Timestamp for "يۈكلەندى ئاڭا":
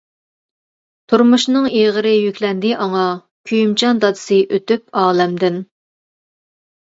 2.13-3.03